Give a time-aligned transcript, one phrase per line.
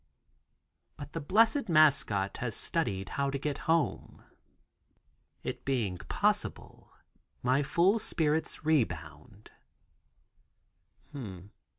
[0.97, 4.23] But the blessed mascot has studied how to get home.
[5.43, 6.91] It being possible,
[7.43, 9.51] my full spirits rebound.